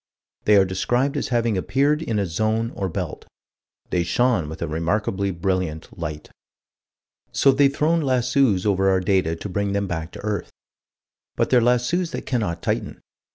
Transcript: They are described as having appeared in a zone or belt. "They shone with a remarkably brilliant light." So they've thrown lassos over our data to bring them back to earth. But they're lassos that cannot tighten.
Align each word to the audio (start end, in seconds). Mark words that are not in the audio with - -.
They 0.45 0.55
are 0.55 0.65
described 0.65 1.15
as 1.15 1.27
having 1.27 1.59
appeared 1.59 2.01
in 2.01 2.17
a 2.17 2.25
zone 2.25 2.71
or 2.73 2.89
belt. 2.89 3.27
"They 3.91 4.01
shone 4.01 4.49
with 4.49 4.59
a 4.63 4.67
remarkably 4.67 5.29
brilliant 5.29 5.95
light." 5.95 6.31
So 7.31 7.51
they've 7.51 7.71
thrown 7.71 8.01
lassos 8.01 8.65
over 8.65 8.89
our 8.89 8.99
data 8.99 9.35
to 9.35 9.47
bring 9.47 9.73
them 9.73 9.85
back 9.85 10.11
to 10.13 10.19
earth. 10.25 10.49
But 11.35 11.51
they're 11.51 11.61
lassos 11.61 12.09
that 12.13 12.25
cannot 12.25 12.63
tighten. 12.63 12.99